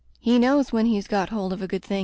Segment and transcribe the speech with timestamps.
[0.19, 1.99] "He knows when he's got hold of a good tiling."